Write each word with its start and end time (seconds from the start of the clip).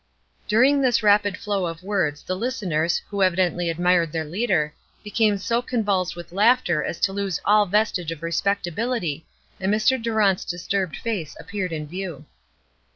During 0.47 0.81
this 0.81 1.03
rapid 1.03 1.37
flow 1.37 1.67
of 1.67 1.83
words 1.83 2.23
the 2.23 2.33
listeners, 2.35 3.03
who 3.11 3.21
evidently 3.21 3.69
admired 3.69 4.11
their 4.11 4.25
leader, 4.25 4.73
became 5.03 5.37
so 5.37 5.61
convulsed 5.61 6.15
with 6.15 6.31
laughter 6.31 6.83
as 6.83 6.99
to 7.01 7.13
lose 7.13 7.39
all 7.45 7.67
vestige 7.67 8.11
of 8.11 8.23
respectability, 8.23 9.27
and 9.59 9.71
Mr. 9.71 10.01
Durant's 10.01 10.43
disturbed 10.43 10.95
face 10.97 11.35
appeared 11.39 11.71
in 11.71 11.85
view. 11.85 12.25